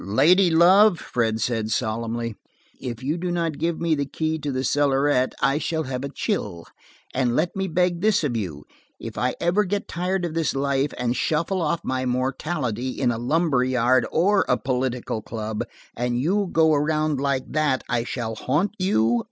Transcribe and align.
"Lady 0.03 0.49
love," 0.49 0.97
Fred 0.97 1.39
said 1.39 1.69
solemnly, 1.69 2.35
"if 2.79 3.03
you 3.03 3.19
do 3.19 3.29
not 3.29 3.59
give 3.59 3.79
me 3.79 3.93
the 3.93 4.07
key 4.07 4.39
to 4.39 4.51
the 4.51 4.63
cellarette, 4.63 5.33
I 5.43 5.59
shall 5.59 5.83
have 5.83 6.03
a 6.03 6.09
chill. 6.09 6.65
And 7.13 7.35
let 7.35 7.55
me 7.55 7.67
beg 7.67 8.01
this 8.01 8.23
of 8.23 8.35
you: 8.35 8.65
if 8.99 9.15
I 9.15 9.35
ever 9.39 9.63
get 9.63 9.87
tired 9.87 10.25
of 10.25 10.33
this 10.33 10.55
life, 10.55 10.91
and 10.97 11.15
shuffle 11.15 11.61
off 11.61 11.81
my 11.83 12.07
mortality 12.07 12.89
in 12.99 13.11
a 13.11 13.19
lumber 13.19 13.63
yard, 13.63 14.07
or 14.11 14.43
a 14.49 14.57
political 14.57 15.21
club, 15.21 15.65
and 15.95 16.19
you 16.19 16.49
go 16.51 16.73
around 16.73 17.19
like 17.21 17.51
that, 17.51 17.83
I 17.87 18.03
shall 18.03 18.33
haunt 18.33 18.71
you. 18.79 19.19